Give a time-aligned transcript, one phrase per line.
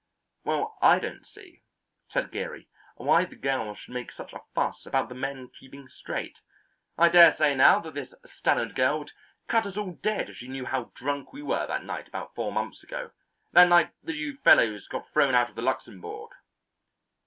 [0.43, 1.61] "Well, I don't see,"
[2.09, 6.39] said Geary, "why the girls should make such a fuss about the men keeping straight.
[6.97, 9.11] I daresay now that this Stannard girl would
[9.47, 12.51] cut us all dead if she knew how drunk we were that night about four
[12.51, 13.11] months ago
[13.51, 16.31] that night that you fellows got thrown out of the Luxembourg."